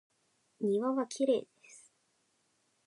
[0.61, 1.93] 庭はきれいです。